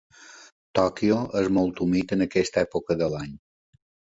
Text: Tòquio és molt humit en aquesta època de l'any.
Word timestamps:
Tòquio 0.77 1.17
és 1.43 1.51
molt 1.59 1.83
humit 1.87 2.17
en 2.17 2.27
aquesta 2.29 2.65
època 2.65 2.99
de 3.03 3.11
l'any. 3.17 3.41